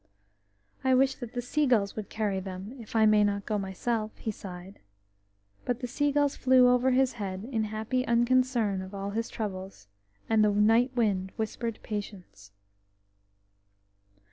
"I 0.83 0.95
wish 0.95 1.13
that 1.17 1.33
the 1.35 1.43
seagulls 1.43 1.95
would 1.95 2.09
carry 2.09 2.39
them, 2.39 2.73
if 2.79 2.95
I 2.95 3.05
may 3.05 3.23
not 3.23 3.45
go 3.45 3.59
myself," 3.59 4.17
he 4.17 4.31
sighed. 4.31 4.79
But 5.63 5.79
the 5.79 5.85
seagulls 5.87 6.35
flew 6.35 6.67
over 6.67 6.89
his 6.89 7.13
head 7.13 7.43
in 7.51 7.65
happy 7.65 8.03
unconcern 8.07 8.81
of 8.81 8.95
all 8.95 9.11
his 9.11 9.29
troubles, 9.29 9.85
and 10.27 10.43
the 10.43 10.49
night 10.49 10.89
wind 10.95 11.33
whispered 11.37 11.77
patience. 11.83 12.51